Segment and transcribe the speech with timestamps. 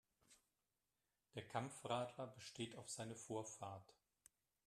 [1.35, 3.93] Der Kampfradler besteht auf seine Vorfahrt.